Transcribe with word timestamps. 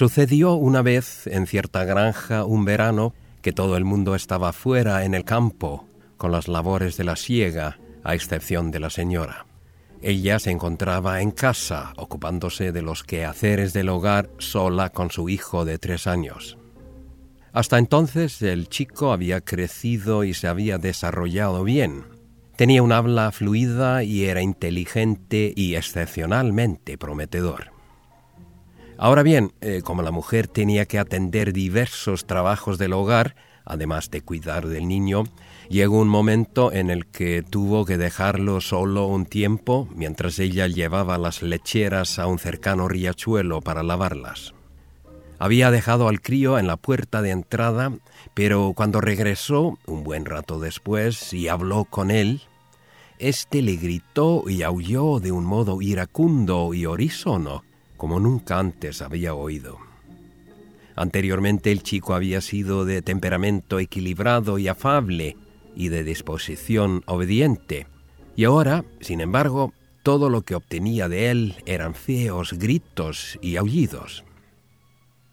Sucedió 0.00 0.54
una 0.54 0.80
vez 0.80 1.26
en 1.26 1.46
cierta 1.46 1.84
granja 1.84 2.46
un 2.46 2.64
verano 2.64 3.12
que 3.42 3.52
todo 3.52 3.76
el 3.76 3.84
mundo 3.84 4.14
estaba 4.14 4.54
fuera 4.54 5.04
en 5.04 5.12
el 5.12 5.26
campo 5.26 5.86
con 6.16 6.32
las 6.32 6.48
labores 6.48 6.96
de 6.96 7.04
la 7.04 7.16
siega, 7.16 7.78
a 8.02 8.14
excepción 8.14 8.70
de 8.70 8.80
la 8.80 8.88
señora. 8.88 9.44
Ella 10.00 10.38
se 10.38 10.52
encontraba 10.52 11.20
en 11.20 11.32
casa, 11.32 11.92
ocupándose 11.98 12.72
de 12.72 12.80
los 12.80 13.04
quehaceres 13.04 13.74
del 13.74 13.90
hogar 13.90 14.30
sola 14.38 14.88
con 14.88 15.10
su 15.10 15.28
hijo 15.28 15.66
de 15.66 15.76
tres 15.76 16.06
años. 16.06 16.56
Hasta 17.52 17.76
entonces 17.76 18.40
el 18.40 18.70
chico 18.70 19.12
había 19.12 19.42
crecido 19.42 20.24
y 20.24 20.32
se 20.32 20.48
había 20.48 20.78
desarrollado 20.78 21.62
bien. 21.62 22.06
Tenía 22.56 22.82
un 22.82 22.92
habla 22.92 23.32
fluida 23.32 24.02
y 24.02 24.24
era 24.24 24.40
inteligente 24.40 25.52
y 25.54 25.74
excepcionalmente 25.74 26.96
prometedor. 26.96 27.79
Ahora 29.02 29.22
bien, 29.22 29.54
eh, 29.62 29.80
como 29.82 30.02
la 30.02 30.10
mujer 30.10 30.46
tenía 30.46 30.84
que 30.84 30.98
atender 30.98 31.54
diversos 31.54 32.26
trabajos 32.26 32.76
del 32.76 32.92
hogar, 32.92 33.34
además 33.64 34.10
de 34.10 34.20
cuidar 34.20 34.66
del 34.66 34.88
niño, 34.88 35.24
llegó 35.70 35.98
un 35.98 36.08
momento 36.08 36.70
en 36.70 36.90
el 36.90 37.06
que 37.06 37.42
tuvo 37.42 37.86
que 37.86 37.96
dejarlo 37.96 38.60
solo 38.60 39.06
un 39.06 39.24
tiempo 39.24 39.88
mientras 39.94 40.38
ella 40.38 40.66
llevaba 40.66 41.16
las 41.16 41.40
lecheras 41.40 42.18
a 42.18 42.26
un 42.26 42.38
cercano 42.38 42.88
riachuelo 42.88 43.62
para 43.62 43.82
lavarlas. 43.82 44.52
Había 45.38 45.70
dejado 45.70 46.06
al 46.06 46.20
crío 46.20 46.58
en 46.58 46.66
la 46.66 46.76
puerta 46.76 47.22
de 47.22 47.30
entrada, 47.30 47.94
pero 48.34 48.74
cuando 48.76 49.00
regresó, 49.00 49.78
un 49.86 50.04
buen 50.04 50.26
rato 50.26 50.60
después, 50.60 51.32
y 51.32 51.48
habló 51.48 51.86
con 51.86 52.10
él, 52.10 52.42
éste 53.18 53.62
le 53.62 53.76
gritó 53.76 54.44
y 54.46 54.62
aulló 54.62 55.20
de 55.20 55.32
un 55.32 55.46
modo 55.46 55.80
iracundo 55.80 56.74
y 56.74 56.84
horísono, 56.84 57.62
como 58.00 58.18
nunca 58.18 58.58
antes 58.58 59.02
había 59.02 59.34
oído. 59.34 59.76
Anteriormente 60.96 61.70
el 61.70 61.82
chico 61.82 62.14
había 62.14 62.40
sido 62.40 62.86
de 62.86 63.02
temperamento 63.02 63.78
equilibrado 63.78 64.56
y 64.56 64.68
afable, 64.68 65.36
y 65.76 65.88
de 65.88 66.02
disposición 66.02 67.02
obediente, 67.04 67.88
y 68.36 68.44
ahora, 68.44 68.86
sin 69.02 69.20
embargo, 69.20 69.74
todo 70.02 70.30
lo 70.30 70.40
que 70.40 70.54
obtenía 70.54 71.10
de 71.10 71.30
él 71.30 71.56
eran 71.66 71.94
feos 71.94 72.54
gritos 72.54 73.38
y 73.42 73.56
aullidos. 73.56 74.24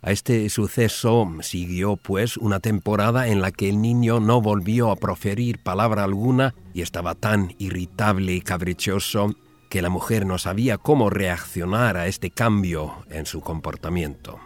A 0.00 0.12
este 0.12 0.48
suceso 0.48 1.28
siguió, 1.40 1.96
pues, 1.96 2.36
una 2.36 2.60
temporada 2.60 3.26
en 3.26 3.40
la 3.40 3.50
que 3.50 3.70
el 3.70 3.82
niño 3.82 4.20
no 4.20 4.40
volvió 4.40 4.92
a 4.92 4.96
proferir 4.96 5.58
palabra 5.58 6.04
alguna 6.04 6.54
y 6.74 6.82
estaba 6.82 7.16
tan 7.16 7.56
irritable 7.58 8.34
y 8.34 8.40
caprichoso 8.40 9.34
que 9.72 9.80
la 9.80 9.88
mujer 9.88 10.26
no 10.26 10.36
sabía 10.36 10.76
cómo 10.76 11.08
reaccionar 11.08 11.96
a 11.96 12.06
este 12.06 12.30
cambio 12.30 13.06
en 13.08 13.24
su 13.24 13.40
comportamiento. 13.40 14.38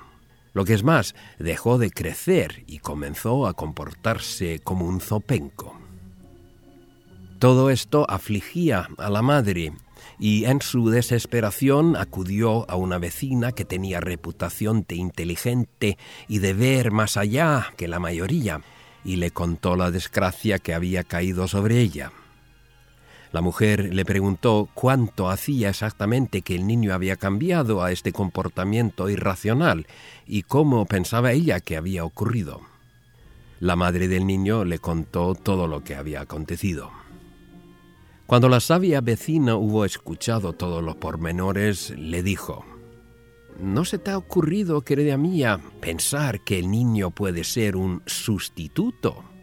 Lo 0.53 0.65
que 0.65 0.73
es 0.73 0.85
más, 0.85 1.17
dejó 1.41 1.79
de 1.79 1.91
crecer 1.91 2.63
y 2.69 2.79
comenzó 2.79 3.49
a 3.49 3.55
comportarse 3.55 4.61
como 4.61 4.87
un 4.87 5.01
zopenco. 5.01 5.77
Todo 7.41 7.71
esto 7.71 8.09
afligía 8.09 8.89
a 8.99 9.11
la 9.11 9.21
madre, 9.21 9.73
y 10.21 10.45
en 10.45 10.63
su 10.63 10.91
desesperación 10.91 11.97
acudió 11.97 12.71
a 12.71 12.77
una 12.77 12.99
vecina 12.99 13.51
que 13.51 13.65
tenía 13.65 14.01
reputación 14.01 14.85
de 14.87 14.95
inteligente 14.95 15.99
y 16.29 16.39
de 16.39 16.55
ver 16.55 16.93
más 16.93 17.17
allá 17.17 17.73
que 17.77 17.89
la 17.89 17.99
mayoría, 17.99 18.61
y 19.05 19.17
le 19.17 19.33
contó 19.33 19.75
la 19.75 19.91
desgracia 19.91 20.61
que 20.61 20.73
había 20.73 21.03
caído 21.03 21.49
sobre 21.49 21.81
ella. 21.81 22.13
La 23.37 23.43
mujer 23.43 23.95
le 23.95 24.07
preguntó 24.07 24.71
cuánto 24.73 25.29
hacía 25.29 25.69
exactamente 25.69 26.41
que 26.41 26.55
el 26.55 26.67
niño 26.67 26.95
había 26.95 27.17
cambiado 27.17 27.85
a 27.85 27.93
este 27.93 28.11
comportamiento 28.11 29.11
irracional 29.11 29.87
y 30.27 30.45
cómo 30.45 30.87
pensaba 30.87 31.33
ella 31.33 31.61
que 31.61 31.77
había 31.77 32.07
ocurrido. 32.07 32.63
La 33.61 33.77
madre 33.77 34.09
del 34.09 34.27
niño 34.27 34.65
le 34.65 34.79
contó 34.79 35.35
todo 35.35 35.67
lo 35.67 35.85
que 35.85 35.97
había 35.97 36.23
acontecido. 36.23 36.91
Cuando 38.25 38.49
la 38.49 38.61
sabia 38.61 39.03
vecina 39.03 39.57
hubo 39.57 39.85
escuchado 39.85 40.55
todos 40.55 40.83
los 40.83 40.97
pormenores, 40.97 41.91
le 41.91 42.23
dijo, 42.23 42.65
¿No 43.61 43.85
se 43.85 43.99
te 43.99 44.13
ha 44.13 44.17
ocurrido, 44.17 44.81
querida 44.81 45.19
mía, 45.19 45.61
pensar 45.83 46.43
que 46.43 46.59
el 46.59 46.71
niño 46.71 47.11
puede 47.11 47.45
ser 47.45 47.77
un 47.77 48.03
sustituto? 48.07 49.36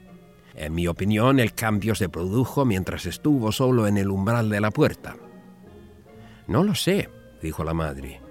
En 0.56 0.74
mi 0.76 0.88
opinión, 0.88 1.40
el 1.40 1.54
cambio 1.54 1.96
se 1.96 2.10
produjo 2.10 2.66
mientras 2.66 3.06
estuvo 3.06 3.52
solo 3.52 3.88
en 3.88 3.98
el 3.98 4.10
umbral 4.10 4.50
de 4.50 4.62
la 4.62 4.72
puerta. 4.72 5.16
No 6.48 6.64
lo 6.64 6.76
sé, 6.76 7.10
dijo 7.42 7.64
la 7.64 7.74
madre. 7.74 8.22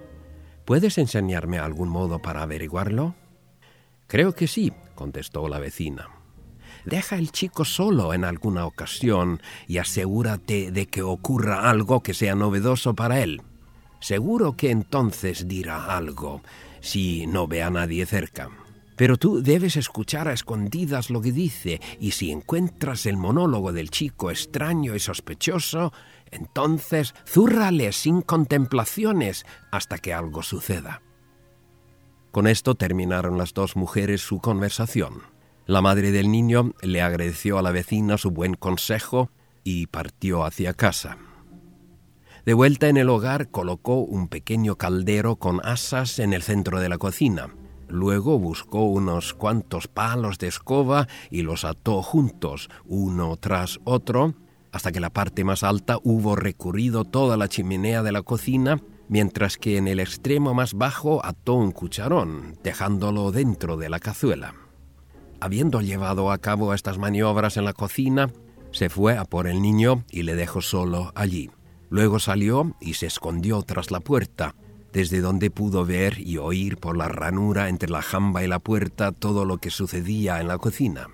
¿Puedes 0.65 0.97
enseñarme 0.97 1.59
algún 1.59 1.89
modo 1.89 2.19
para 2.19 2.41
averiguarlo? 2.41 3.15
Creo 4.07 4.33
que 4.33 4.47
sí, 4.47 4.71
contestó 4.95 5.47
la 5.49 5.59
vecina. 5.59 6.07
Deja 6.85 7.15
al 7.15 7.31
chico 7.31 7.65
solo 7.65 8.13
en 8.13 8.23
alguna 8.23 8.65
ocasión 8.65 9.41
y 9.67 9.77
asegúrate 9.77 10.71
de 10.71 10.87
que 10.87 11.01
ocurra 11.01 11.69
algo 11.69 12.03
que 12.03 12.13
sea 12.13 12.35
novedoso 12.35 12.93
para 12.93 13.21
él. 13.21 13.41
Seguro 13.99 14.55
que 14.57 14.69
entonces 14.69 15.47
dirá 15.47 15.95
algo, 15.95 16.41
si 16.81 17.25
no 17.25 17.47
ve 17.47 17.63
a 17.63 17.69
nadie 17.69 18.05
cerca. 18.05 18.49
Pero 18.95 19.17
tú 19.17 19.41
debes 19.41 19.75
escuchar 19.75 20.27
a 20.27 20.33
escondidas 20.33 21.09
lo 21.09 21.21
que 21.21 21.31
dice, 21.31 21.81
y 21.99 22.11
si 22.11 22.31
encuentras 22.31 23.05
el 23.05 23.17
monólogo 23.17 23.73
del 23.73 23.89
chico 23.89 24.29
extraño 24.29 24.95
y 24.95 24.99
sospechoso, 24.99 25.91
entonces 26.31 27.13
zúrrale 27.27 27.91
sin 27.91 28.21
contemplaciones 28.21 29.45
hasta 29.71 29.97
que 29.97 30.13
algo 30.13 30.43
suceda. 30.43 31.01
Con 32.31 32.47
esto 32.47 32.75
terminaron 32.75 33.37
las 33.37 33.53
dos 33.53 33.75
mujeres 33.75 34.21
su 34.21 34.39
conversación. 34.39 35.21
La 35.65 35.81
madre 35.81 36.11
del 36.11 36.31
niño 36.31 36.73
le 36.81 37.01
agradeció 37.01 37.57
a 37.57 37.61
la 37.61 37.71
vecina 37.71 38.17
su 38.17 38.31
buen 38.31 38.55
consejo 38.55 39.29
y 39.63 39.87
partió 39.87 40.43
hacia 40.43 40.73
casa. 40.73 41.17
De 42.45 42.53
vuelta 42.53 42.89
en 42.89 42.97
el 42.97 43.09
hogar 43.09 43.49
colocó 43.49 43.99
un 43.99 44.27
pequeño 44.27 44.75
caldero 44.75 45.37
con 45.37 45.61
asas 45.63 46.19
en 46.19 46.33
el 46.33 46.41
centro 46.41 46.81
de 46.81 46.89
la 46.89 46.97
cocina. 46.97 47.49
Luego 47.93 48.39
buscó 48.39 48.85
unos 48.85 49.35
cuantos 49.35 49.87
palos 49.87 50.39
de 50.39 50.47
escoba 50.47 51.07
y 51.29 51.43
los 51.43 51.63
ató 51.63 52.01
juntos, 52.01 52.71
uno 52.85 53.37
tras 53.37 53.79
otro, 53.83 54.33
hasta 54.71 54.91
que 54.91 54.99
la 54.99 55.11
parte 55.11 55.43
más 55.43 55.61
alta 55.61 55.99
hubo 56.03 56.35
recurrido 56.35 57.05
toda 57.05 57.37
la 57.37 57.47
chimenea 57.47 58.01
de 58.01 58.11
la 58.11 58.23
cocina, 58.23 58.81
mientras 59.09 59.57
que 59.57 59.77
en 59.77 59.87
el 59.87 59.99
extremo 59.99 60.55
más 60.55 60.73
bajo 60.73 61.23
ató 61.23 61.53
un 61.53 61.71
cucharón, 61.71 62.57
dejándolo 62.63 63.31
dentro 63.31 63.77
de 63.77 63.89
la 63.89 63.99
cazuela. 63.99 64.55
Habiendo 65.39 65.79
llevado 65.79 66.31
a 66.31 66.39
cabo 66.39 66.73
estas 66.73 66.97
maniobras 66.97 67.57
en 67.57 67.65
la 67.65 67.73
cocina, 67.73 68.31
se 68.71 68.89
fue 68.89 69.19
a 69.19 69.25
por 69.25 69.45
el 69.45 69.61
niño 69.61 70.03
y 70.09 70.23
le 70.23 70.33
dejó 70.33 70.61
solo 70.61 71.11
allí. 71.13 71.51
Luego 71.91 72.17
salió 72.17 72.75
y 72.81 72.95
se 72.95 73.05
escondió 73.05 73.61
tras 73.61 73.91
la 73.91 73.99
puerta, 73.99 74.55
desde 74.93 75.19
donde 75.19 75.51
pudo 75.51 75.85
ver 75.85 76.19
y 76.19 76.37
oír 76.37 76.77
por 76.77 76.95
la 76.95 77.09
ranura 77.09 77.67
entre 77.67 77.89
la 77.89 78.01
jamba 78.01 78.43
y 78.43 78.47
la 78.47 78.59
puerta 78.59 79.11
todo 79.11 79.43
lo 79.43 79.57
que 79.57 79.71
sucedía 79.71 80.39
en 80.39 80.47
la 80.47 80.59
cocina. 80.59 81.09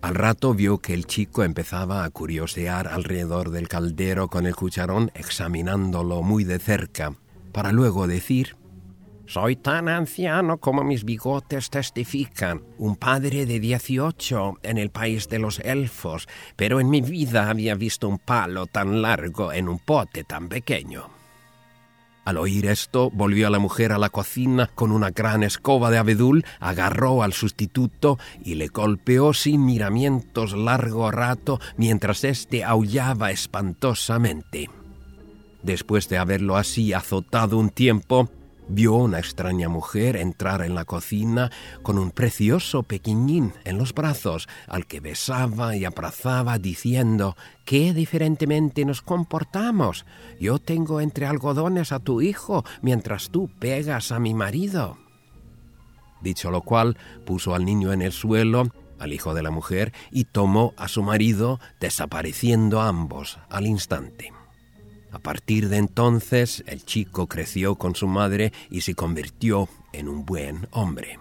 Al 0.00 0.14
rato 0.14 0.54
vio 0.54 0.78
que 0.78 0.94
el 0.94 1.06
chico 1.06 1.44
empezaba 1.44 2.04
a 2.04 2.10
curiosear 2.10 2.88
alrededor 2.88 3.50
del 3.50 3.68
caldero 3.68 4.28
con 4.28 4.46
el 4.46 4.56
cucharón 4.56 5.10
examinándolo 5.14 6.22
muy 6.22 6.44
de 6.44 6.58
cerca, 6.58 7.14
para 7.52 7.72
luego 7.72 8.06
decir 8.06 8.56
soy 9.30 9.54
tan 9.54 9.88
anciano 9.88 10.58
como 10.58 10.82
mis 10.82 11.04
bigotes 11.04 11.70
testifican, 11.70 12.64
un 12.78 12.96
padre 12.96 13.46
de 13.46 13.60
18 13.60 14.54
en 14.64 14.76
el 14.76 14.90
país 14.90 15.28
de 15.28 15.38
los 15.38 15.60
elfos, 15.60 16.26
pero 16.56 16.80
en 16.80 16.90
mi 16.90 17.00
vida 17.00 17.48
había 17.48 17.76
visto 17.76 18.08
un 18.08 18.18
palo 18.18 18.66
tan 18.66 19.02
largo 19.02 19.52
en 19.52 19.68
un 19.68 19.78
pote 19.78 20.24
tan 20.24 20.48
pequeño. 20.48 21.19
Al 22.30 22.36
oír 22.36 22.66
esto, 22.66 23.10
volvió 23.10 23.50
la 23.50 23.58
mujer 23.58 23.90
a 23.90 23.98
la 23.98 24.08
cocina 24.08 24.70
con 24.72 24.92
una 24.92 25.10
gran 25.10 25.42
escoba 25.42 25.90
de 25.90 25.98
abedul, 25.98 26.44
agarró 26.60 27.24
al 27.24 27.32
sustituto 27.32 28.20
y 28.44 28.54
le 28.54 28.68
golpeó 28.68 29.34
sin 29.34 29.64
miramientos 29.66 30.52
largo 30.52 31.10
rato 31.10 31.58
mientras 31.76 32.22
éste 32.22 32.62
aullaba 32.62 33.32
espantosamente. 33.32 34.70
Después 35.64 36.08
de 36.08 36.18
haberlo 36.18 36.56
así 36.56 36.92
azotado 36.92 37.58
un 37.58 37.70
tiempo, 37.70 38.30
vio 38.70 38.94
una 38.94 39.18
extraña 39.18 39.68
mujer 39.68 40.16
entrar 40.16 40.62
en 40.62 40.74
la 40.74 40.84
cocina 40.84 41.50
con 41.82 41.98
un 41.98 42.10
precioso 42.10 42.82
pequeñín 42.82 43.52
en 43.64 43.78
los 43.78 43.92
brazos, 43.92 44.48
al 44.68 44.86
que 44.86 45.00
besaba 45.00 45.76
y 45.76 45.84
abrazaba 45.84 46.58
diciendo, 46.58 47.36
qué 47.64 47.92
diferentemente 47.92 48.84
nos 48.84 49.02
comportamos. 49.02 50.06
Yo 50.40 50.58
tengo 50.58 51.00
entre 51.00 51.26
algodones 51.26 51.92
a 51.92 51.98
tu 51.98 52.20
hijo, 52.22 52.64
mientras 52.82 53.30
tú 53.30 53.50
pegas 53.58 54.12
a 54.12 54.18
mi 54.18 54.34
marido. 54.34 54.96
Dicho 56.20 56.50
lo 56.50 56.62
cual, 56.62 56.96
puso 57.24 57.54
al 57.54 57.64
niño 57.64 57.92
en 57.92 58.02
el 58.02 58.12
suelo, 58.12 58.68
al 58.98 59.12
hijo 59.12 59.34
de 59.34 59.42
la 59.42 59.50
mujer, 59.50 59.92
y 60.10 60.24
tomó 60.24 60.74
a 60.76 60.86
su 60.88 61.02
marido, 61.02 61.58
desapareciendo 61.80 62.80
ambos 62.80 63.38
al 63.48 63.66
instante. 63.66 64.39
A 65.12 65.18
partir 65.18 65.68
de 65.68 65.76
entonces 65.76 66.62
el 66.66 66.84
chico 66.84 67.26
creció 67.26 67.76
con 67.76 67.94
su 67.94 68.06
madre 68.06 68.52
y 68.70 68.82
se 68.82 68.94
convirtió 68.94 69.68
en 69.92 70.08
un 70.08 70.24
buen 70.24 70.68
hombre. 70.70 71.18